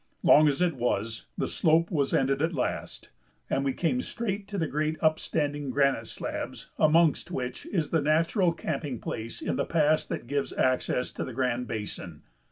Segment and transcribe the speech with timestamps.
[0.23, 3.11] Long as it was, the slope was ended at last,
[3.51, 8.51] and we came straight to the great upstanding granite slabs amongst which is the natural
[8.51, 12.23] camping place in the pass that gives access to the Grand Basin.